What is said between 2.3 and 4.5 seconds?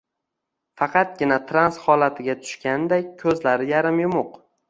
tushganday ko‘zlari yarim yumuq